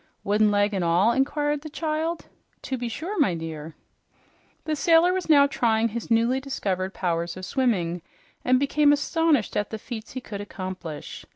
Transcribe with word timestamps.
"Wooden 0.23 0.49
leg 0.49 0.73
an' 0.73 0.81
all?" 0.81 1.11
inquired 1.11 1.61
the 1.61 1.69
child. 1.69 2.25
"To 2.63 2.75
be 2.75 2.89
sure, 2.89 3.19
my 3.19 3.35
dear." 3.35 3.75
The 4.63 4.75
sailor 4.75 5.13
was 5.13 5.29
now 5.29 5.45
trying 5.45 5.89
his 5.89 6.09
newly 6.09 6.39
discovered 6.39 6.95
power 6.95 7.21
of 7.21 7.45
swimming, 7.45 8.01
and 8.43 8.59
became 8.59 8.91
astonished 8.91 9.55
at 9.55 9.69
the 9.69 9.77
feats 9.77 10.13
he 10.13 10.19
could 10.19 10.41
accomplish. 10.41 11.23